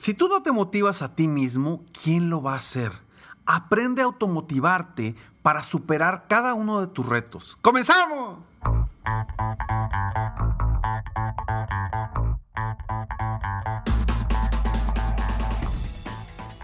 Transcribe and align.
Si 0.00 0.14
tú 0.14 0.28
no 0.28 0.42
te 0.42 0.50
motivas 0.50 1.02
a 1.02 1.14
ti 1.14 1.28
mismo, 1.28 1.84
¿quién 1.92 2.30
lo 2.30 2.40
va 2.40 2.54
a 2.54 2.56
hacer? 2.56 2.90
Aprende 3.44 4.00
a 4.00 4.06
automotivarte 4.06 5.14
para 5.42 5.62
superar 5.62 6.24
cada 6.26 6.54
uno 6.54 6.80
de 6.80 6.86
tus 6.86 7.06
retos. 7.06 7.58
¡Comenzamos! 7.60 8.38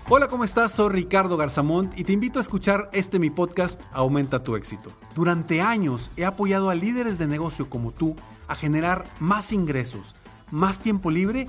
Hola, 0.09 0.29
¿cómo 0.29 0.45
estás? 0.45 0.73
Soy 0.73 0.89
Ricardo 0.89 1.37
Garzamont 1.37 1.93
y 1.99 2.05
te 2.05 2.15
invito 2.15 2.39
a 2.39 2.43
escuchar 2.43 2.89
este 2.95 3.19
mi 3.19 3.29
podcast 3.29 3.83
Aumenta 3.93 4.43
tu 4.43 4.57
éxito. 4.57 4.95
Durante 5.15 5.61
años 5.61 6.11
he 6.17 6.25
apoyado 6.25 6.71
a 6.71 6.75
líderes 6.75 7.19
de 7.19 7.27
negocio 7.27 7.69
como 7.69 7.93
tú 7.93 8.17
a 8.49 8.55
generar 8.55 9.05
más 9.21 9.53
ingresos, 9.53 10.15
más 10.51 10.81
tiempo 10.81 11.11
libre 11.11 11.49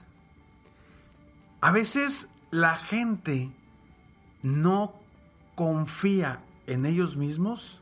A 1.61 1.71
veces 1.71 2.27
la 2.49 2.75
gente 2.75 3.51
no 4.41 4.95
confía 5.53 6.41
en 6.65 6.87
ellos 6.87 7.17
mismos 7.17 7.81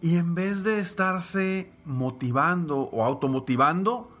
y 0.00 0.16
en 0.16 0.36
vez 0.36 0.62
de 0.62 0.78
estarse 0.78 1.72
motivando 1.84 2.82
o 2.82 3.04
automotivando 3.04 4.16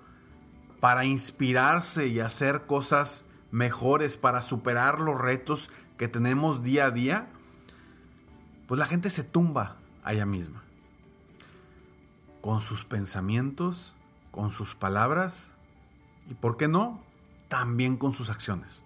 para 0.80 1.04
inspirarse 1.04 2.08
y 2.08 2.18
hacer 2.18 2.66
cosas 2.66 3.26
mejores, 3.52 4.16
para 4.16 4.42
superar 4.42 4.98
los 4.98 5.20
retos 5.20 5.70
que 5.96 6.08
tenemos 6.08 6.64
día 6.64 6.86
a 6.86 6.90
día, 6.90 7.28
pues 8.66 8.80
la 8.80 8.86
gente 8.86 9.08
se 9.10 9.22
tumba 9.22 9.76
a 10.02 10.14
ella 10.14 10.26
misma. 10.26 10.64
Con 12.40 12.60
sus 12.60 12.84
pensamientos, 12.84 13.94
con 14.32 14.50
sus 14.50 14.74
palabras 14.74 15.54
y, 16.28 16.34
¿por 16.34 16.56
qué 16.56 16.66
no?, 16.66 17.00
también 17.54 17.96
con 17.96 18.12
sus 18.12 18.30
acciones. 18.30 18.82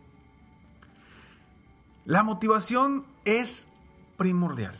La 2.04 2.22
motivación 2.22 3.02
es 3.24 3.66
primordial. 4.18 4.74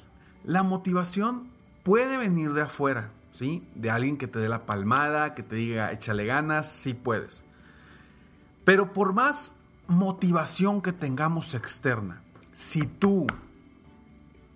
La 0.45 0.63
motivación 0.63 1.49
puede 1.85 2.19
venir 2.19 2.53
de 2.53 2.61
afuera, 2.61 3.13
¿sí? 3.31 3.67
De 3.75 3.91
alguien 3.91 4.19
que 4.19 4.27
te 4.27 4.41
dé 4.41 4.49
la 4.51 4.67
palmada, 4.67 5.35
que 5.35 5.43
te 5.43 5.57
diga, 5.57 5.91
échale 5.91 6.27
ganas, 6.27 6.71
sí 6.71 6.93
puedes. 6.93 7.45
Pero 8.67 8.93
por 8.93 9.15
más 9.15 9.55
motivación 9.87 10.83
que 10.83 10.93
tengamos 10.93 11.55
externa, 11.55 12.21
si 12.53 12.83
tú 12.83 13.27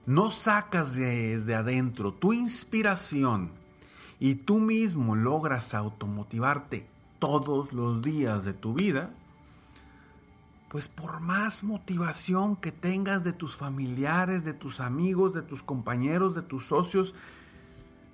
no 0.04 0.30
sacas 0.30 0.94
desde 0.94 1.54
adentro 1.54 2.12
tu 2.12 2.34
inspiración 2.34 3.50
y 4.20 4.34
tú 4.34 4.58
mismo 4.58 5.16
logras 5.16 5.72
automotivarte 5.72 6.86
todos 7.18 7.72
los 7.72 8.02
días 8.02 8.44
de 8.44 8.52
tu 8.52 8.74
vida, 8.74 9.14
pues 10.72 10.88
por 10.88 11.20
más 11.20 11.64
motivación 11.64 12.56
que 12.56 12.72
tengas 12.72 13.24
de 13.24 13.34
tus 13.34 13.58
familiares, 13.58 14.42
de 14.42 14.54
tus 14.54 14.80
amigos, 14.80 15.34
de 15.34 15.42
tus 15.42 15.62
compañeros, 15.62 16.34
de 16.34 16.40
tus 16.40 16.64
socios, 16.64 17.14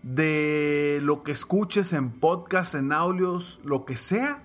de 0.03 0.99
lo 1.05 1.23
que 1.23 1.31
escuches 1.31 1.93
en 1.93 2.11
podcast, 2.11 2.75
en 2.75 2.91
audios, 2.91 3.61
lo 3.63 3.85
que 3.85 3.97
sea, 3.97 4.43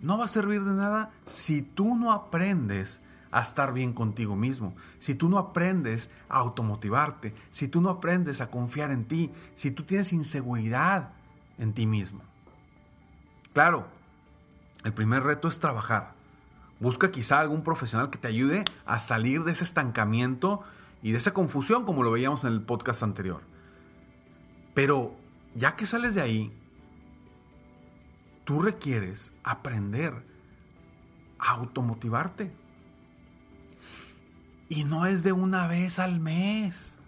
no 0.00 0.16
va 0.16 0.24
a 0.24 0.28
servir 0.28 0.64
de 0.64 0.72
nada 0.72 1.10
si 1.26 1.60
tú 1.60 1.94
no 1.94 2.10
aprendes 2.10 3.02
a 3.30 3.42
estar 3.42 3.74
bien 3.74 3.92
contigo 3.92 4.34
mismo, 4.34 4.74
si 4.98 5.14
tú 5.14 5.28
no 5.28 5.36
aprendes 5.36 6.08
a 6.30 6.38
automotivarte, 6.38 7.34
si 7.50 7.68
tú 7.68 7.82
no 7.82 7.90
aprendes 7.90 8.40
a 8.40 8.50
confiar 8.50 8.92
en 8.92 9.04
ti, 9.04 9.30
si 9.54 9.70
tú 9.70 9.82
tienes 9.82 10.14
inseguridad 10.14 11.10
en 11.58 11.74
ti 11.74 11.86
mismo. 11.86 12.22
Claro, 13.52 13.88
el 14.84 14.94
primer 14.94 15.22
reto 15.22 15.48
es 15.48 15.60
trabajar. 15.60 16.18
Busca 16.80 17.10
quizá 17.10 17.40
algún 17.40 17.62
profesional 17.62 18.08
que 18.08 18.18
te 18.18 18.28
ayude 18.28 18.64
a 18.86 18.98
salir 18.98 19.44
de 19.44 19.52
ese 19.52 19.64
estancamiento 19.64 20.64
y 21.02 21.12
de 21.12 21.18
esa 21.18 21.34
confusión 21.34 21.84
como 21.84 22.02
lo 22.02 22.10
veíamos 22.10 22.44
en 22.44 22.52
el 22.54 22.62
podcast 22.62 23.02
anterior. 23.02 23.42
Pero 24.74 25.14
ya 25.54 25.76
que 25.76 25.84
sales 25.84 26.14
de 26.14 26.22
ahí, 26.22 26.52
tú 28.44 28.62
requieres 28.62 29.32
aprender 29.44 30.24
a 31.38 31.52
automotivarte. 31.52 32.50
Y 34.68 34.84
no 34.84 35.04
es 35.04 35.22
de 35.22 35.32
una 35.32 35.66
vez 35.66 35.98
al 35.98 36.20
mes. 36.20 36.98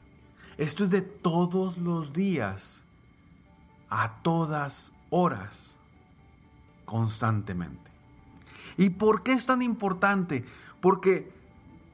Esto 0.59 0.85
es 0.85 0.91
de 0.91 1.01
todos 1.01 1.79
los 1.79 2.13
días, 2.13 2.85
a 3.89 4.21
todas 4.23 4.93
horas, 5.11 5.79
constantemente. 6.85 7.92
¿Y 8.77 8.91
por 8.91 9.23
qué 9.23 9.33
es 9.33 9.47
tan 9.47 9.63
importante? 9.63 10.45
Porque 10.81 11.33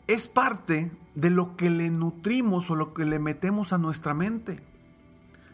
es 0.07 0.29
parte 0.29 0.91
de 1.15 1.31
lo 1.31 1.57
que 1.57 1.71
le 1.71 1.91
nutrimos 1.91 2.71
o 2.71 2.77
lo 2.77 2.95
que 2.95 3.05
le 3.05 3.19
metemos 3.19 3.73
a 3.73 3.79
nuestra 3.79 4.15
mente. 4.15 4.63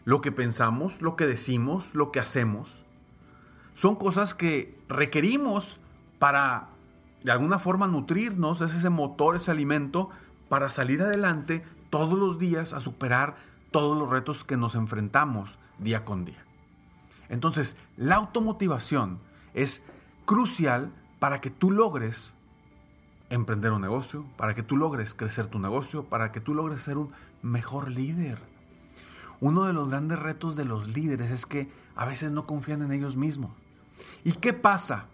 Lo 0.03 0.21
que 0.21 0.31
pensamos, 0.31 1.01
lo 1.01 1.15
que 1.15 1.25
decimos, 1.25 1.93
lo 1.95 2.11
que 2.11 2.19
hacemos, 2.19 2.85
son 3.73 3.95
cosas 3.95 4.33
que 4.33 4.77
requerimos 4.87 5.79
para 6.19 6.69
de 7.23 7.31
alguna 7.31 7.57
forma 7.57 7.87
nutrirnos, 7.87 8.61
es 8.61 8.75
ese 8.75 8.91
motor, 8.91 9.35
ese 9.35 9.49
alimento 9.49 10.11
para 10.47 10.69
salir 10.69 11.01
adelante 11.01 11.65
todos 11.89 12.17
los 12.17 12.37
días 12.37 12.71
a 12.71 12.81
superar 12.81 13.35
todos 13.71 13.97
los 13.97 14.09
retos 14.09 14.43
que 14.43 14.57
nos 14.57 14.75
enfrentamos 14.75 15.57
día 15.79 16.05
con 16.05 16.23
día. 16.23 16.45
Entonces, 17.27 17.75
la 17.97 18.15
automotivación 18.15 19.19
es 19.55 19.81
crucial 20.25 20.91
para 21.25 21.41
que 21.41 21.49
tú 21.49 21.71
logres 21.71 22.35
emprender 23.31 23.71
un 23.71 23.81
negocio, 23.81 24.27
para 24.37 24.53
que 24.53 24.61
tú 24.61 24.77
logres 24.77 25.15
crecer 25.15 25.47
tu 25.47 25.57
negocio, 25.57 26.03
para 26.03 26.31
que 26.31 26.39
tú 26.39 26.53
logres 26.53 26.83
ser 26.83 26.97
un 26.99 27.11
mejor 27.41 27.89
líder. 27.89 28.37
Uno 29.39 29.63
de 29.63 29.73
los 29.73 29.89
grandes 29.89 30.19
retos 30.19 30.55
de 30.55 30.65
los 30.65 30.87
líderes 30.87 31.31
es 31.31 31.47
que 31.47 31.67
a 31.95 32.05
veces 32.05 32.31
no 32.31 32.45
confían 32.45 32.83
en 32.83 32.91
ellos 32.91 33.15
mismos. 33.15 33.49
¿Y 34.23 34.33
qué 34.33 34.53
pasa? 34.53 35.07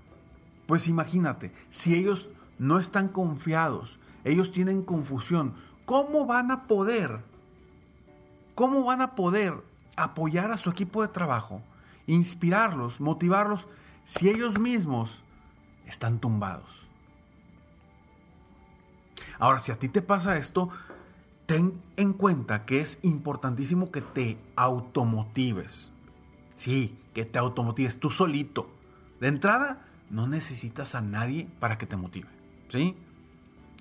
Pues 0.65 0.89
imagínate, 0.89 1.53
si 1.69 1.95
ellos 1.95 2.29
no 2.59 2.77
están 2.77 3.07
confiados, 3.07 3.97
ellos 4.25 4.51
tienen 4.51 4.83
confusión, 4.83 5.53
¿cómo 5.85 6.25
van 6.25 6.51
a 6.51 6.67
poder? 6.67 7.21
¿Cómo 8.53 8.83
van 8.83 8.99
a 8.99 9.15
poder 9.15 9.53
apoyar 9.95 10.51
a 10.51 10.57
su 10.57 10.69
equipo 10.69 11.03
de 11.03 11.07
trabajo, 11.07 11.61
inspirarlos, 12.05 12.99
motivarlos, 12.99 13.69
si 14.03 14.27
ellos 14.27 14.59
mismos 14.59 15.23
están 15.85 16.19
tumbados. 16.19 16.87
Ahora, 19.39 19.59
si 19.59 19.71
a 19.71 19.79
ti 19.79 19.89
te 19.89 20.01
pasa 20.01 20.37
esto, 20.37 20.69
ten 21.45 21.81
en 21.97 22.13
cuenta 22.13 22.65
que 22.65 22.79
es 22.79 22.99
importantísimo 23.01 23.91
que 23.91 24.01
te 24.01 24.37
automotives. 24.55 25.91
Sí, 26.53 26.97
que 27.13 27.25
te 27.25 27.39
automotives 27.39 27.99
tú 27.99 28.09
solito. 28.09 28.69
De 29.19 29.27
entrada, 29.27 29.85
no 30.09 30.27
necesitas 30.27 30.95
a 30.95 31.01
nadie 31.01 31.47
para 31.59 31.77
que 31.77 31.85
te 31.85 31.97
motive. 31.97 32.27
¿Sí? 32.69 32.95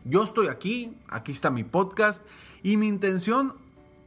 Yo 0.04 0.24
estoy 0.24 0.48
aquí, 0.48 0.96
aquí 1.08 1.32
está 1.32 1.50
mi 1.50 1.64
podcast 1.64 2.24
y 2.62 2.76
mi 2.76 2.88
intención 2.88 3.54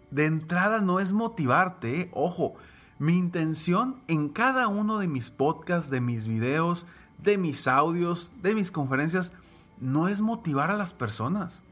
de 0.10 0.26
entrada 0.26 0.82
no 0.82 1.00
es 1.00 1.14
motivarte, 1.14 2.02
¿eh? 2.02 2.10
ojo, 2.14 2.56
mi 3.00 3.14
intención 3.14 4.02
en 4.08 4.30
cada 4.30 4.68
uno 4.68 4.98
de 5.00 5.08
mis 5.08 5.32
podcasts, 5.32 5.90
de 5.90 6.02
mis 6.02 6.28
videos, 6.28 6.86
de 7.24 7.38
mis 7.38 7.68
audios, 7.68 8.32
de 8.42 8.56
mis 8.56 8.72
conferencias, 8.72 9.32
no 9.80 10.08
es 10.08 10.22
motivar 10.22 10.72
a 10.72 10.78
las 10.78 10.94
personas. 10.94 11.64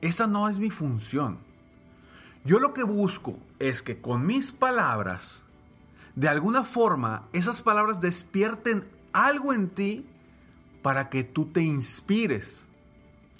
Esa 0.00 0.26
no 0.26 0.48
es 0.48 0.58
mi 0.58 0.70
función. 0.70 1.38
Yo 2.44 2.58
lo 2.58 2.74
que 2.74 2.82
busco 2.82 3.38
es 3.58 3.82
que 3.82 4.00
con 4.00 4.26
mis 4.26 4.50
palabras, 4.50 5.44
de 6.16 6.28
alguna 6.28 6.64
forma, 6.64 7.28
esas 7.32 7.62
palabras 7.62 8.00
despierten 8.00 8.84
algo 9.12 9.52
en 9.52 9.68
ti 9.70 10.06
para 10.82 11.08
que 11.08 11.22
tú 11.22 11.46
te 11.46 11.62
inspires 11.62 12.68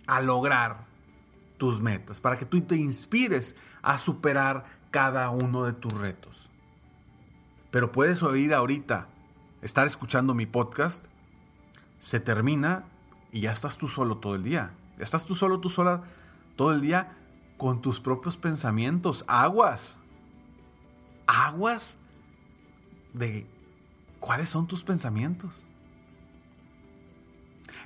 a 0.07 0.21
lograr 0.21 0.87
tus 1.59 1.81
metas, 1.81 2.21
para 2.21 2.39
que 2.39 2.47
tú 2.47 2.61
te 2.61 2.77
inspires 2.77 3.57
a 3.83 3.99
superar 3.99 4.65
cada 4.91 5.31
uno 5.31 5.65
de 5.65 5.73
tus 5.73 5.93
retos. 5.93 6.49
Pero 7.73 7.91
puedes 7.91 8.23
oír 8.23 8.55
ahorita 8.55 9.09
estar 9.63 9.87
escuchando 9.87 10.35
mi 10.35 10.47
podcast, 10.47 11.07
se 11.99 12.21
termina 12.21 12.85
y 13.31 13.41
ya 13.41 13.53
estás 13.53 13.79
tú 13.79 13.89
solo 13.89 14.19
todo 14.19 14.35
el 14.35 14.43
día. 14.43 14.75
Ya 14.99 15.05
estás 15.05 15.25
tú 15.25 15.35
solo, 15.35 15.61
tú 15.61 15.71
sola 15.71 16.03
todo 16.57 16.73
el 16.73 16.81
día 16.81 17.17
con 17.57 17.81
tus 17.81 18.01
propios 18.01 18.37
pensamientos. 18.37 19.25
Aguas. 19.29 19.99
Aguas 21.27 21.99
de 23.15 23.47
cuáles 24.21 24.49
son 24.49 24.67
tus 24.67 24.83
pensamientos. 24.83 25.65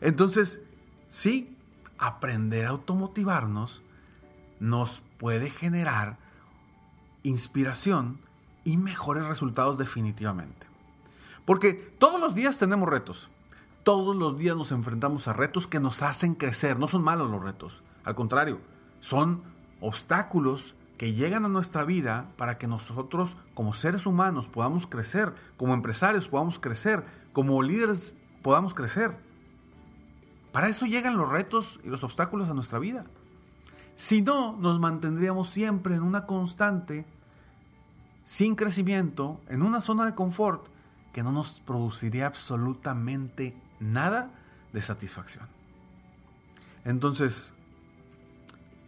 Entonces, 0.00 0.60
sí, 1.08 1.56
aprender 1.98 2.66
a 2.66 2.70
automotivarnos 2.70 3.82
nos 4.58 5.02
puede 5.18 5.50
generar 5.50 6.18
inspiración 7.22 8.18
y 8.64 8.76
mejores 8.78 9.24
resultados 9.24 9.78
definitivamente. 9.78 10.65
Porque 11.46 11.74
todos 11.98 12.20
los 12.20 12.34
días 12.34 12.58
tenemos 12.58 12.88
retos. 12.88 13.30
Todos 13.84 14.16
los 14.16 14.36
días 14.36 14.56
nos 14.56 14.72
enfrentamos 14.72 15.28
a 15.28 15.32
retos 15.32 15.68
que 15.68 15.80
nos 15.80 16.02
hacen 16.02 16.34
crecer. 16.34 16.78
No 16.78 16.88
son 16.88 17.02
malos 17.02 17.30
los 17.30 17.42
retos. 17.42 17.82
Al 18.04 18.16
contrario, 18.16 18.60
son 19.00 19.42
obstáculos 19.80 20.74
que 20.98 21.14
llegan 21.14 21.44
a 21.44 21.48
nuestra 21.48 21.84
vida 21.84 22.28
para 22.36 22.58
que 22.58 22.66
nosotros 22.66 23.36
como 23.54 23.74
seres 23.74 24.06
humanos 24.06 24.48
podamos 24.48 24.86
crecer, 24.86 25.34
como 25.56 25.72
empresarios 25.72 26.28
podamos 26.28 26.58
crecer, 26.58 27.04
como 27.32 27.62
líderes 27.62 28.16
podamos 28.42 28.74
crecer. 28.74 29.16
Para 30.52 30.68
eso 30.68 30.86
llegan 30.86 31.16
los 31.16 31.30
retos 31.30 31.78
y 31.84 31.88
los 31.88 32.02
obstáculos 32.02 32.48
a 32.48 32.54
nuestra 32.54 32.78
vida. 32.78 33.04
Si 33.94 34.20
no, 34.20 34.56
nos 34.56 34.80
mantendríamos 34.80 35.50
siempre 35.50 35.94
en 35.94 36.02
una 36.02 36.26
constante, 36.26 37.06
sin 38.24 38.56
crecimiento, 38.56 39.40
en 39.48 39.62
una 39.62 39.80
zona 39.80 40.06
de 40.06 40.14
confort 40.14 40.66
que 41.16 41.22
no 41.22 41.32
nos 41.32 41.60
produciría 41.60 42.26
absolutamente 42.26 43.56
nada 43.80 44.28
de 44.74 44.82
satisfacción. 44.82 45.48
Entonces, 46.84 47.54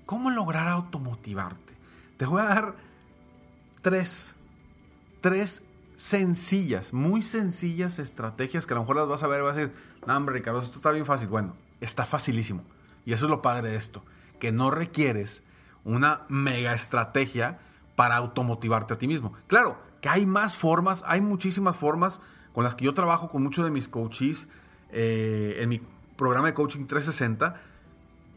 ¿cómo 0.04 0.28
lograr 0.28 0.68
automotivarte? 0.68 1.72
Te 2.18 2.26
voy 2.26 2.42
a 2.42 2.44
dar 2.44 2.74
tres, 3.80 4.36
tres 5.22 5.62
sencillas, 5.96 6.92
muy 6.92 7.22
sencillas 7.22 7.98
estrategias 7.98 8.66
que 8.66 8.74
a 8.74 8.76
lo 8.76 8.82
mejor 8.82 8.96
las 8.96 9.08
vas 9.08 9.22
a 9.22 9.26
ver 9.26 9.40
y 9.40 9.44
vas 9.44 9.56
a 9.56 9.60
decir, 9.60 9.74
no, 10.06 10.14
hombre, 10.14 10.34
Ricardo, 10.34 10.58
esto 10.58 10.76
está 10.76 10.90
bien 10.90 11.06
fácil. 11.06 11.28
Bueno, 11.28 11.56
está 11.80 12.04
facilísimo. 12.04 12.62
Y 13.06 13.14
eso 13.14 13.24
es 13.24 13.30
lo 13.30 13.40
padre 13.40 13.70
de 13.70 13.76
esto, 13.76 14.04
que 14.38 14.52
no 14.52 14.70
requieres 14.70 15.42
una 15.82 16.26
mega 16.28 16.74
estrategia 16.74 17.58
para 17.96 18.16
automotivarte 18.16 18.92
a 18.92 18.98
ti 18.98 19.08
mismo. 19.08 19.32
Claro, 19.46 19.78
que 20.00 20.08
hay 20.08 20.26
más 20.26 20.54
formas, 20.54 21.04
hay 21.06 21.20
muchísimas 21.20 21.76
formas 21.76 22.20
con 22.52 22.64
las 22.64 22.74
que 22.74 22.84
yo 22.84 22.94
trabajo 22.94 23.28
con 23.28 23.42
muchos 23.42 23.64
de 23.64 23.70
mis 23.70 23.88
coaches 23.88 24.48
eh, 24.90 25.58
en 25.60 25.68
mi 25.68 25.80
programa 26.16 26.48
de 26.48 26.54
coaching 26.54 26.86
360, 26.86 27.60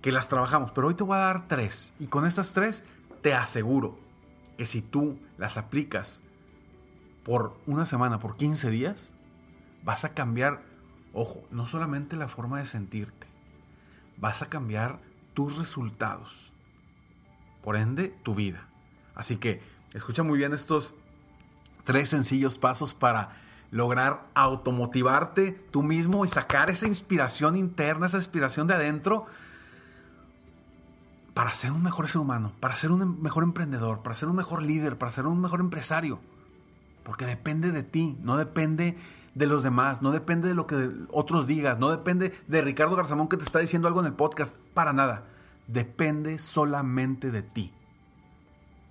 que 0.02 0.12
las 0.12 0.28
trabajamos. 0.28 0.72
Pero 0.72 0.88
hoy 0.88 0.96
te 0.96 1.04
voy 1.04 1.18
a 1.18 1.22
dar 1.22 1.48
tres. 1.48 1.94
Y 2.00 2.08
con 2.08 2.26
estas 2.26 2.54
tres 2.54 2.84
te 3.22 3.34
aseguro 3.34 3.98
que 4.58 4.66
si 4.66 4.82
tú 4.82 5.18
las 5.38 5.58
aplicas 5.58 6.22
por 7.24 7.58
una 7.66 7.86
semana, 7.86 8.20
por 8.20 8.38
15 8.38 8.70
días, 8.70 9.14
vas 9.84 10.06
a 10.06 10.14
cambiar, 10.14 10.64
ojo, 11.14 11.44
no 11.52 11.68
solamente 11.68 12.16
la 12.16 12.28
forma 12.28 12.60
de 12.60 12.66
sentirte, 12.66 13.28
vas 14.18 14.42
a 14.42 14.50
cambiar 14.50 15.00
tus 15.34 15.58
resultados. 15.58 16.52
Por 17.64 17.76
ende, 17.76 18.10
tu 18.24 18.34
vida. 18.36 18.68
Así 19.14 19.38
que 19.38 19.62
escucha 19.94 20.24
muy 20.24 20.38
bien 20.38 20.54
estos 20.54 20.96
tres 21.84 22.10
sencillos 22.10 22.58
pasos 22.58 22.94
para 22.94 23.38
lograr 23.72 24.28
automotivarte 24.34 25.52
tú 25.72 25.82
mismo 25.82 26.26
y 26.26 26.28
sacar 26.28 26.70
esa 26.70 26.88
inspiración 26.88 27.56
interna, 27.56 28.08
esa 28.08 28.18
inspiración 28.18 28.68
de 28.68 28.74
adentro 28.74 29.26
para 31.34 31.54
ser 31.54 31.72
un 31.72 31.82
mejor 31.82 32.10
ser 32.10 32.20
humano, 32.20 32.52
para 32.60 32.76
ser 32.76 32.92
un 32.92 33.22
mejor 33.22 33.44
emprendedor, 33.44 34.02
para 34.04 34.16
ser 34.16 34.28
un 34.28 34.36
mejor 34.36 34.62
líder, 34.62 34.98
para 34.98 35.12
ser 35.12 35.26
un 35.26 35.40
mejor 35.40 35.62
empresario. 35.62 36.20
Porque 37.04 37.26
depende 37.26 37.72
de 37.72 37.84
ti, 37.84 38.18
no 38.22 38.38
depende 38.38 38.98
de 39.34 39.48
los 39.48 39.64
demás, 39.64 40.02
no 40.02 40.12
depende 40.12 40.50
de 40.50 40.56
lo 40.56 40.68
que 40.68 40.92
otros 41.10 41.48
digas, 41.48 41.80
no 41.80 41.90
depende 41.90 42.34
de 42.48 42.62
Ricardo 42.62 42.96
Garzamón 42.96 43.30
que 43.30 43.38
te 43.38 43.44
está 43.44 43.60
diciendo 43.60 43.88
algo 43.88 44.02
en 44.02 44.08
el 44.08 44.14
podcast, 44.14 44.58
para 44.74 44.92
nada. 44.92 45.26
Depende 45.68 46.38
solamente 46.38 47.32
de 47.32 47.42
ti. 47.42 47.74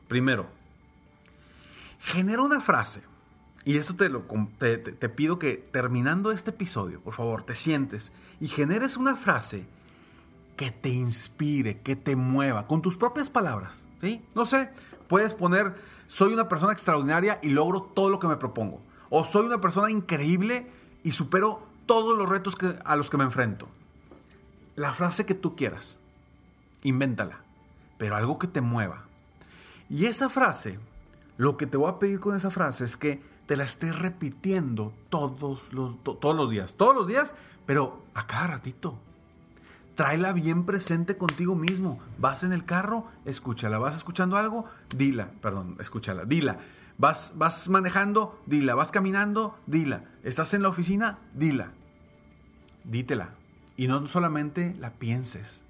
Primero, 0.08 0.48
genera 2.00 2.43
una 2.43 2.61
frase 2.61 3.02
y 3.64 3.76
eso 3.76 3.94
te, 3.94 4.08
lo, 4.08 4.25
te, 4.58 5.08
pido 5.08 5.38
que 5.38 5.56
terminando 5.56 6.32
este 6.32 6.50
episodio, 6.50 7.00
por 7.00 7.14
favor, 7.14 7.43
te 7.43 7.55
sientes 7.55 8.12
y 8.41 8.49
generes 8.49 8.97
una 8.97 9.17
frase 9.17 9.67
que 10.56 10.70
te 10.70 10.88
inspire, 10.88 11.79
que 11.81 11.94
te 11.94 12.17
mueva, 12.17 12.67
con 12.67 12.81
tus 12.81 12.97
propias 12.97 13.29
palabras. 13.29 13.85
¿sí? 14.00 14.25
No 14.35 14.47
sé, 14.47 14.70
puedes 15.08 15.35
poner, 15.35 15.75
soy 16.06 16.32
una 16.32 16.49
persona 16.49 16.73
extraordinaria 16.73 17.38
y 17.43 17.50
logro 17.50 17.82
todo 17.82 18.08
lo 18.08 18.19
que 18.19 18.29
me 18.29 18.37
propongo. 18.37 18.81
O 19.11 19.25
soy 19.25 19.44
una 19.44 19.61
persona 19.61 19.91
increíble 19.91 20.67
y 21.02 21.12
supero 21.12 21.67
todos 21.85 22.17
los 22.17 22.29
retos 22.29 22.56
que, 22.56 22.75
a 22.85 22.97
los 22.97 23.11
que 23.11 23.19
me 23.19 23.25
enfrento. 23.25 23.69
La 24.75 24.94
frase 24.94 25.26
que 25.26 25.35
tú 25.35 25.55
quieras, 25.55 25.99
invéntala, 26.82 27.41
pero 27.99 28.17
algo 28.17 28.38
que 28.38 28.47
te 28.47 28.62
mueva. 28.62 29.05
Y 29.91 30.06
esa 30.06 30.31
frase, 30.31 30.79
lo 31.40 31.56
que 31.56 31.66
te 31.66 31.78
voy 31.78 31.88
a 31.88 31.98
pedir 31.98 32.20
con 32.20 32.37
esa 32.37 32.50
frase 32.50 32.84
es 32.84 32.98
que 32.98 33.22
te 33.46 33.56
la 33.56 33.64
estés 33.64 33.98
repitiendo 33.98 34.92
todos 35.08 35.72
los, 35.72 35.96
todos 36.04 36.37
los 36.37 36.50
días. 36.50 36.75
Todos 36.75 36.94
los 36.94 37.06
días, 37.06 37.34
pero 37.64 38.04
a 38.12 38.26
cada 38.26 38.48
ratito. 38.48 38.98
Tráela 39.94 40.34
bien 40.34 40.66
presente 40.66 41.16
contigo 41.16 41.54
mismo. 41.54 41.98
Vas 42.19 42.44
en 42.44 42.52
el 42.52 42.66
carro, 42.66 43.06
escúchala. 43.25 43.78
Vas 43.78 43.96
escuchando 43.96 44.37
algo, 44.37 44.66
dila. 44.94 45.31
Perdón, 45.40 45.78
escúchala, 45.81 46.26
dila. 46.26 46.58
Vas, 46.98 47.32
vas 47.37 47.70
manejando, 47.70 48.38
dila. 48.44 48.75
Vas 48.75 48.92
caminando, 48.92 49.58
dila. 49.66 50.04
Estás 50.22 50.52
en 50.52 50.60
la 50.60 50.69
oficina, 50.69 51.20
dila. 51.32 51.72
Dítela. 52.84 53.31
Y 53.78 53.88
no 53.88 54.06
solamente 54.06 54.76
la 54.78 54.92
pienses. 54.92 55.64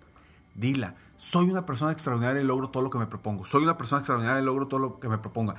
Dila. 0.55 0.95
Soy 1.17 1.51
una 1.51 1.67
persona 1.67 1.93
extraordinaria 1.93 2.41
y 2.41 2.45
logro 2.45 2.71
todo 2.71 2.83
lo 2.83 2.91
que 2.91 2.99
me 2.99 3.07
propongo. 3.07 3.45
Soy 3.45 3.63
una 3.63 3.77
persona 3.77 4.01
extraordinaria 4.01 4.43
y 4.43 4.45
logro 4.45 4.69
todo 4.69 4.81
lo 4.81 5.01
que 5.01 5.09
me 5.09 5.19
proponga. 5.19 5.57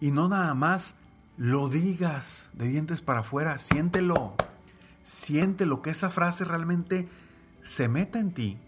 Y 0.00 0.10
no 0.10 0.28
nada 0.28 0.54
más 0.54 0.96
lo 1.36 1.68
digas 1.68 2.50
de 2.52 2.68
dientes 2.68 3.00
para 3.00 3.20
afuera, 3.20 3.58
siéntelo, 3.58 4.34
siéntelo, 5.02 5.82
que 5.82 5.90
esa 5.90 6.10
frase 6.10 6.44
realmente 6.44 7.08
se 7.62 7.88
meta 7.88 8.18
en 8.18 8.32
ti, 8.32 8.58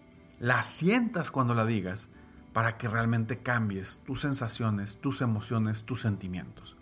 la 0.40 0.62
sientas 0.62 1.30
cuando 1.30 1.54
la 1.54 1.66
digas, 1.66 2.08
para 2.52 2.78
que 2.78 2.88
realmente 2.88 3.38
cambies 3.38 4.00
tus 4.06 4.22
sensaciones, 4.22 4.98
tus 5.00 5.20
emociones, 5.20 5.82
tus 5.82 6.00
sentimientos. 6.00 6.76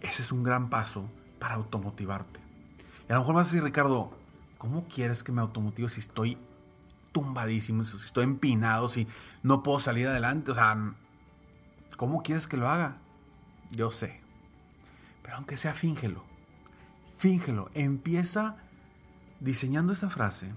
Ese 0.00 0.22
es 0.22 0.32
un 0.32 0.42
gran 0.42 0.70
paso 0.70 1.08
para 1.38 1.54
automotivarte. 1.54 2.40
Y 3.08 3.12
a 3.12 3.16
lo 3.16 3.20
mejor 3.20 3.34
vas 3.34 3.48
a 3.48 3.50
decir, 3.50 3.62
Ricardo, 3.62 4.12
¿cómo 4.58 4.86
quieres 4.88 5.22
que 5.22 5.32
me 5.32 5.40
automotive 5.42 5.88
si 5.88 6.00
estoy 6.00 6.38
tumbadísimo, 7.12 7.84
si 7.84 7.96
estoy 7.96 8.24
empinado, 8.24 8.88
si 8.88 9.06
no 9.42 9.62
puedo 9.62 9.80
salir 9.80 10.08
adelante? 10.08 10.50
O 10.50 10.54
sea, 10.54 10.94
¿cómo 11.96 12.22
quieres 12.22 12.46
que 12.46 12.56
lo 12.56 12.68
haga? 12.68 12.96
Yo 13.70 13.90
sé, 13.90 14.20
pero 15.22 15.36
aunque 15.36 15.56
sea, 15.56 15.74
fíngelo. 15.74 16.24
Fíngelo. 17.16 17.70
Empieza 17.74 18.56
diseñando 19.40 19.92
esa 19.92 20.10
frase 20.10 20.52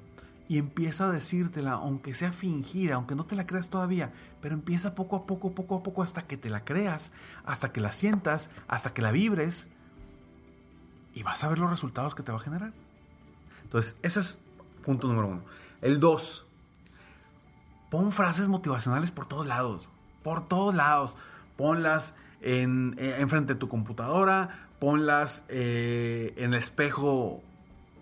y 0.47 0.57
empieza 0.57 1.05
a 1.05 1.11
decírtela, 1.11 1.73
aunque 1.73 2.13
sea 2.13 2.31
fingida, 2.31 2.95
aunque 2.95 3.15
no 3.15 3.25
te 3.25 3.35
la 3.35 3.47
creas 3.47 3.69
todavía, 3.69 4.13
pero 4.41 4.53
empieza 4.53 4.95
poco 4.95 5.15
a 5.15 5.25
poco, 5.25 5.53
poco 5.53 5.75
a 5.75 5.83
poco, 5.83 6.03
hasta 6.03 6.27
que 6.27 6.37
te 6.37 6.49
la 6.49 6.63
creas, 6.63 7.11
hasta 7.45 7.71
que 7.71 7.81
la 7.81 7.91
sientas, 7.91 8.49
hasta 8.67 8.93
que 8.93 9.01
la 9.01 9.11
vibres, 9.11 9.69
y 11.13 11.23
vas 11.23 11.43
a 11.43 11.49
ver 11.49 11.59
los 11.59 11.69
resultados 11.69 12.13
que 12.13 12.23
te 12.23 12.31
va 12.31 12.37
a 12.37 12.41
generar. 12.41 12.73
Entonces, 13.63 13.95
ese 14.03 14.19
es 14.19 14.39
punto 14.83 15.07
número 15.07 15.29
uno. 15.29 15.41
El 15.81 15.99
dos, 15.99 16.44
pon 17.89 18.11
frases 18.11 18.47
motivacionales 18.47 19.11
por 19.11 19.25
todos 19.25 19.47
lados, 19.47 19.89
por 20.23 20.47
todos 20.47 20.75
lados. 20.75 21.15
Ponlas 21.57 22.15
en, 22.41 22.95
eh, 22.97 23.17
enfrente 23.19 23.53
de 23.53 23.59
tu 23.59 23.69
computadora, 23.69 24.67
ponlas 24.79 25.45
eh, 25.47 26.33
en 26.37 26.53
el 26.53 26.59
espejo 26.59 27.41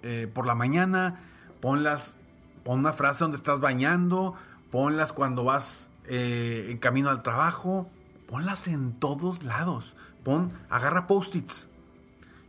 eh, 0.01 0.29
por 0.33 0.47
la 0.47 0.55
mañana, 0.55 1.21
ponlas, 1.61 2.17
pon 2.63 2.79
una 2.79 2.93
frase 2.93 3.23
donde 3.23 3.37
estás 3.37 3.59
bañando, 3.59 4.35
ponlas 4.71 5.13
cuando 5.13 5.43
vas 5.43 5.89
en 6.05 6.77
camino 6.79 7.09
al 7.09 7.23
trabajo, 7.23 7.87
ponlas 8.27 8.67
en 8.67 8.93
todos 8.99 9.43
lados. 9.43 9.95
Pon, 10.23 10.53
agarra 10.69 11.07
post-its 11.07 11.69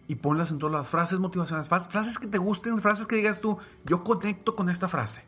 y 0.09 0.17
ponlas 0.17 0.51
en 0.51 0.59
todas 0.59 0.73
las 0.73 0.89
frases 0.89 1.19
motivacionales, 1.19 1.69
frases 1.69 2.19
que 2.19 2.27
te 2.27 2.39
gusten, 2.39 2.81
frases 2.81 3.07
que 3.07 3.17
digas 3.17 3.41
tú, 3.41 3.59
yo 3.85 4.05
conecto 4.05 4.55
con 4.55 4.71
esta 4.71 4.89
frase. 4.89 5.25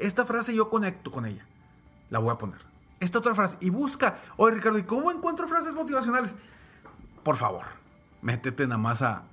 Esta 0.00 0.24
frase 0.24 0.54
yo 0.54 0.68
conecto 0.70 1.10
con 1.10 1.26
ella. 1.26 1.46
La 2.08 2.18
voy 2.18 2.30
a 2.30 2.38
poner 2.38 2.70
esta 3.00 3.18
otra 3.18 3.34
frase 3.34 3.56
y 3.60 3.70
busca, 3.70 4.18
oye 4.36 4.56
Ricardo, 4.56 4.78
¿y 4.78 4.84
cómo 4.84 5.10
encuentro 5.10 5.48
frases 5.48 5.72
motivacionales? 5.72 6.34
Por 7.24 7.36
favor, 7.36 7.64
métete 8.20 8.66
nada 8.66 8.78
más 8.78 9.02
a, 9.02 9.24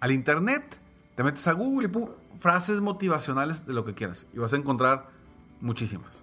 al 0.00 0.12
internet, 0.12 0.78
te 1.16 1.24
metes 1.24 1.46
a 1.48 1.52
Google 1.52 1.88
y 1.88 2.38
frases 2.38 2.80
motivacionales 2.80 3.66
de 3.66 3.72
lo 3.72 3.84
que 3.84 3.94
quieras 3.94 4.26
y 4.32 4.38
vas 4.38 4.52
a 4.52 4.56
encontrar 4.56 5.08
muchísimas. 5.60 6.22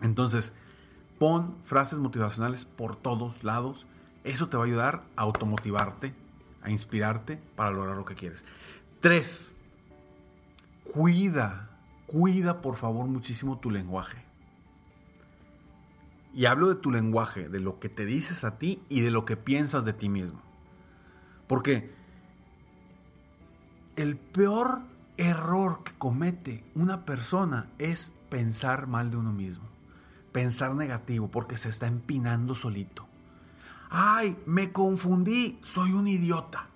Entonces, 0.00 0.54
pon 1.18 1.56
frases 1.64 1.98
motivacionales 1.98 2.64
por 2.64 2.96
todos 2.96 3.44
lados. 3.44 3.86
Eso 4.24 4.48
te 4.48 4.56
va 4.56 4.64
a 4.64 4.66
ayudar 4.66 5.04
a 5.16 5.22
automotivarte, 5.22 6.14
a 6.62 6.70
inspirarte 6.70 7.36
para 7.56 7.70
lograr 7.70 7.96
lo 7.96 8.06
que 8.06 8.14
quieres. 8.14 8.42
Tres, 9.00 9.52
cuida, 10.92 11.63
cuida 12.14 12.60
por 12.60 12.76
favor 12.76 13.08
muchísimo 13.08 13.58
tu 13.58 13.72
lenguaje. 13.72 14.18
Y 16.32 16.44
hablo 16.44 16.68
de 16.68 16.76
tu 16.76 16.92
lenguaje, 16.92 17.48
de 17.48 17.58
lo 17.58 17.80
que 17.80 17.88
te 17.88 18.06
dices 18.06 18.44
a 18.44 18.56
ti 18.56 18.80
y 18.88 19.00
de 19.00 19.10
lo 19.10 19.24
que 19.24 19.36
piensas 19.36 19.84
de 19.84 19.94
ti 19.94 20.08
mismo. 20.08 20.40
Porque 21.48 21.92
el 23.96 24.16
peor 24.16 24.82
error 25.16 25.82
que 25.82 25.92
comete 25.98 26.62
una 26.76 27.04
persona 27.04 27.68
es 27.78 28.12
pensar 28.30 28.86
mal 28.86 29.10
de 29.10 29.16
uno 29.16 29.32
mismo. 29.32 29.64
Pensar 30.30 30.76
negativo 30.76 31.32
porque 31.32 31.56
se 31.56 31.68
está 31.68 31.88
empinando 31.88 32.54
solito. 32.54 33.08
Ay, 33.90 34.36
me 34.46 34.70
confundí, 34.70 35.58
soy 35.62 35.90
un 35.90 36.06
idiota. 36.06 36.68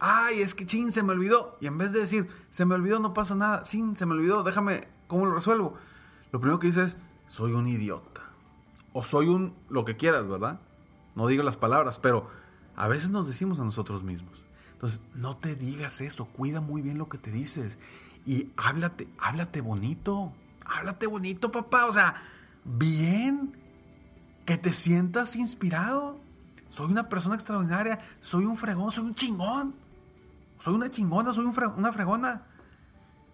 Ay, 0.00 0.40
es 0.40 0.54
que 0.54 0.66
ching, 0.66 0.92
se 0.92 1.02
me 1.02 1.12
olvidó. 1.12 1.56
Y 1.60 1.66
en 1.66 1.78
vez 1.78 1.92
de 1.92 2.00
decir, 2.00 2.28
se 2.48 2.64
me 2.64 2.74
olvidó, 2.74 2.98
no 2.98 3.14
pasa 3.14 3.34
nada. 3.34 3.64
Sí, 3.64 3.84
se 3.94 4.06
me 4.06 4.14
olvidó, 4.14 4.42
déjame, 4.42 4.88
¿cómo 5.06 5.26
lo 5.26 5.34
resuelvo? 5.34 5.74
Lo 6.32 6.40
primero 6.40 6.58
que 6.58 6.68
dices 6.68 6.94
es, 6.94 6.98
soy 7.26 7.52
un 7.52 7.68
idiota. 7.68 8.22
O 8.92 9.04
soy 9.04 9.28
un, 9.28 9.54
lo 9.68 9.84
que 9.84 9.96
quieras, 9.96 10.26
¿verdad? 10.26 10.60
No 11.14 11.26
digo 11.26 11.42
las 11.42 11.56
palabras, 11.56 11.98
pero 11.98 12.28
a 12.76 12.88
veces 12.88 13.10
nos 13.10 13.26
decimos 13.26 13.60
a 13.60 13.64
nosotros 13.64 14.02
mismos. 14.02 14.42
Entonces, 14.72 15.02
no 15.14 15.36
te 15.36 15.54
digas 15.54 16.00
eso, 16.00 16.24
cuida 16.24 16.62
muy 16.62 16.80
bien 16.80 16.96
lo 16.96 17.08
que 17.08 17.18
te 17.18 17.30
dices 17.30 17.78
y 18.24 18.50
háblate, 18.56 19.08
háblate 19.18 19.60
bonito, 19.60 20.32
háblate 20.64 21.06
bonito, 21.06 21.50
papá, 21.50 21.86
o 21.86 21.92
sea, 21.92 22.22
bien, 22.64 23.56
que 24.44 24.56
te 24.56 24.72
sientas 24.72 25.36
inspirado. 25.36 26.18
Soy 26.68 26.90
una 26.90 27.08
persona 27.08 27.34
extraordinaria, 27.34 27.98
soy 28.20 28.44
un 28.44 28.56
fregón, 28.56 28.92
soy 28.92 29.04
un 29.04 29.14
chingón, 29.14 29.74
soy 30.60 30.74
una 30.74 30.90
chingona, 30.90 31.34
soy 31.34 31.44
una 31.44 31.92
fregona. 31.92 32.42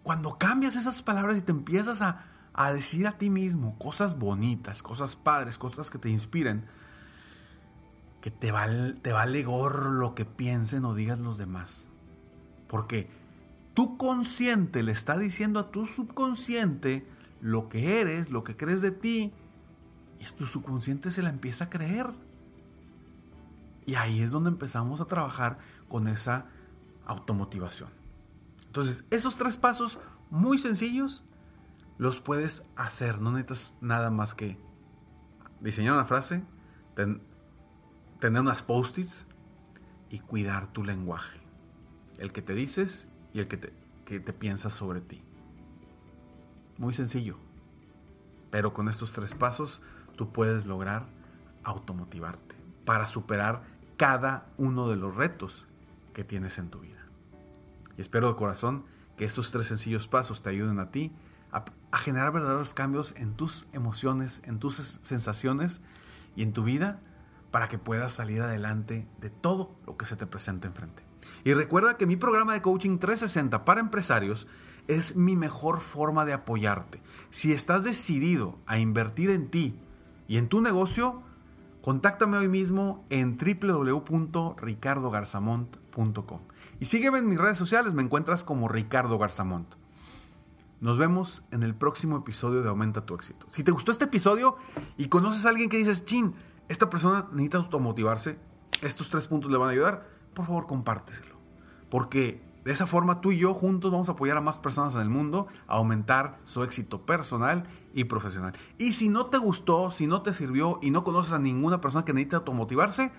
Cuando 0.03 0.39
cambias 0.39 0.77
esas 0.77 1.03
palabras 1.03 1.37
y 1.37 1.43
te 1.43 1.53
empiezas 1.53 2.01
a, 2.01 2.25
a 2.55 2.73
decir 2.73 3.07
a 3.07 3.19
ti 3.19 3.29
mismo 3.29 3.77
cosas 3.79 4.19
bonitas, 4.19 4.83
cosas 4.83 5.17
padres, 5.17 5.59
cosas 5.59 5.91
que 5.91 5.99
te 5.99 6.09
inspiren, 6.09 6.65
que 8.21 8.31
te, 8.31 8.53
te 9.03 9.13
vale 9.13 9.43
gorro 9.43 9.91
lo 9.91 10.15
que 10.15 10.25
piensen 10.25 10.85
o 10.85 10.95
digas 10.95 11.19
los 11.21 11.37
demás. 11.37 11.91
Porque 12.69 13.11
tu 13.75 13.97
consciente 13.97 14.83
le 14.83 14.93
está 14.93 15.19
diciendo 15.19 15.61
a 15.61 15.71
tu 15.71 15.87
subconsciente 15.87 17.07
lo 17.41 17.69
que 17.69 18.01
eres, 18.01 18.31
lo 18.31 18.45
que 18.45 18.57
crees 18.57 18.81
de 18.81 18.93
ti, 18.93 19.33
y 20.19 20.25
tu 20.37 20.47
subconsciente 20.47 21.11
se 21.11 21.23
la 21.23 21.29
empieza 21.29 21.65
a 21.65 21.71
creer. 21.71 22.07
Y 23.85 23.97
ahí 23.97 24.23
es 24.23 24.31
donde 24.31 24.51
empezamos 24.51 25.01
a 25.01 25.05
trabajar 25.05 25.59
con 25.89 26.09
esa 26.09 26.47
automotivación. 27.07 27.91
Entonces, 28.67 29.07
esos 29.11 29.37
tres 29.37 29.57
pasos 29.57 29.99
muy 30.31 30.59
sencillos 30.59 31.25
los 31.99 32.21
puedes 32.21 32.63
hacer. 32.77 33.21
No 33.21 33.33
necesitas 33.33 33.75
nada 33.81 34.11
más 34.11 34.35
que 34.35 34.59
diseñar 35.61 35.95
una 35.95 36.05
frase, 36.05 36.45
tener 36.95 38.41
unas 38.41 38.63
post-its 38.63 39.27
y 40.11 40.19
cuidar 40.19 40.73
tu 40.73 40.85
lenguaje. 40.85 41.41
El 42.19 42.33
que 42.33 42.43
te 42.43 42.55
dices 42.55 43.09
y 43.33 43.41
el 43.41 43.49
que 43.49 43.57
te, 43.57 43.73
que 44.05 44.21
te 44.21 44.33
piensas 44.33 44.75
sobre 44.75 45.01
ti. 45.01 45.23
Muy 46.79 46.93
sencillo. 46.93 47.39
Pero 48.51 48.73
con 48.73 48.89
estos 48.89 49.13
tres 49.13 49.35
pasos 49.35 49.81
tú 50.17 50.33
puedes 50.33 50.67
lograr 50.67 51.07
automotivarte 51.65 52.57
para 52.85 53.07
superar 53.07 53.65
cada 53.97 54.47
uno 54.57 54.89
de 54.89 54.97
los 54.97 55.17
retos 55.17 55.67
que 56.17 56.25
tienes 56.25 56.57
en 56.57 56.71
tu 56.71 56.81
vida. 56.81 57.05
Y 57.99 58.01
espero 58.01 58.29
de 58.29 58.37
corazón 58.37 58.87
que 59.19 59.27
estos 59.27 59.53
tres 59.53 59.67
sencillos 59.67 60.09
pasos 60.09 60.43
te 60.43 60.49
ayuden 60.49 60.81
a 60.81 60.91
ti 60.91 61.13
a, 61.53 61.63
generar 61.99 62.33
verdaderos 62.33 62.73
cambios 62.73 63.15
en 63.19 63.35
tus 63.35 63.67
emociones, 63.75 64.41
en 64.45 64.59
tus 64.59 64.77
sensaciones 64.77 65.83
y 66.35 66.43
en 66.43 66.55
tu 66.55 66.65
vida 66.65 67.03
para 67.51 67.69
que 67.69 67.77
puedas 67.77 68.15
salir 68.15 68.41
adelante 68.41 69.07
de 69.21 69.29
todo 69.29 69.77
lo 69.87 69.99
que 69.99 70.07
se 70.07 70.17
te 70.17 70.27
presenta 70.27 70.67
enfrente. 70.67 71.03
Y 71.45 71.53
recuerda 71.53 71.99
que 71.99 72.07
mi 72.07 72.17
programa 72.17 72.55
de 72.55 72.63
coaching 72.63 72.97
360 72.97 73.67
para 73.67 73.81
empresarios 73.81 74.47
es 74.89 75.17
mi 75.17 75.37
mejor 75.37 75.81
forma 75.81 76.25
de 76.25 76.33
apoyarte. 76.33 77.03
Si 77.29 77.53
estás 77.53 77.85
decidido 77.85 78.59
a 78.65 78.79
invertir 78.79 79.29
en 79.29 79.51
ti 79.51 79.79
y 80.29 80.39
en 80.39 80.49
tu 80.49 80.63
negocio, 80.63 81.21
contáctame 81.83 82.39
hoy 82.39 82.49
mismo 82.49 83.05
en 83.11 83.37
www.ricardogarzamont.com. 83.37 85.86
Y 86.79 86.85
sígueme 86.85 87.19
en 87.19 87.29
mis 87.29 87.39
redes 87.39 87.57
sociales, 87.57 87.95
me 87.95 88.03
encuentras 88.03 88.45
como 88.45 88.69
Ricardo 88.69 89.19
Garzamont. 89.19 89.75
Nos 90.81 90.99
vemos 90.99 91.43
en 91.53 91.63
el 91.63 91.75
próximo 91.75 92.19
episodio 92.19 92.63
de 92.63 92.69
Aumenta 92.69 93.07
tu 93.07 93.15
éxito. 93.15 93.47
Si 93.49 93.65
te 93.65 93.71
gustó 93.71 93.93
este 93.93 94.05
episodio 94.05 94.57
y 94.99 95.09
conoces 95.09 95.47
a 95.47 95.49
alguien 95.49 95.71
que 95.71 95.79
dices, 95.79 96.05
chin, 96.05 96.35
esta 96.69 96.91
persona 96.91 97.29
necesita 97.33 97.59
automotivarse, 97.59 98.39
estos 98.83 99.09
tres 99.09 99.27
puntos 99.27 99.51
le 99.51 99.57
van 99.57 99.71
a 99.71 99.73
ayudar, 99.73 100.07
por 100.35 100.45
favor 100.45 100.67
compárteselo. 100.67 101.37
Porque 101.89 102.43
de 102.67 102.73
esa 102.73 102.87
forma 102.87 103.23
tú 103.23 103.33
y 103.33 103.39
yo 103.39 103.55
juntos 103.55 103.91
vamos 103.91 104.11
a 104.11 104.13
apoyar 104.13 104.37
a 104.37 104.43
más 104.43 104.59
personas 104.59 104.95
en 104.97 105.01
el 105.01 105.09
mundo 105.09 105.47
a 105.67 105.77
aumentar 105.77 106.41
su 106.45 106.63
éxito 106.63 107.07
personal 107.07 107.65
y 107.95 108.05
profesional. 108.05 108.53
Y 108.77 108.93
si 108.93 109.09
no 109.09 109.27
te 109.27 109.39
gustó, 109.39 109.91
si 109.91 110.07
no 110.07 110.21
te 110.21 110.35
sirvió 110.35 110.79
y 110.83 110.91
no 110.91 111.05
conoces 111.05 111.33
a 111.33 111.39
ninguna 111.39 111.81
persona 111.81 112.05
que 112.05 112.13
necesite 112.13 112.37
automotivarse, 112.37 113.13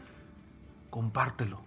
compártelo, 0.91 1.66